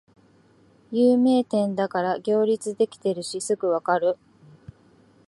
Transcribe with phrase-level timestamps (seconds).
[0.91, 4.17] 有名店だから行列できてるしすぐわかる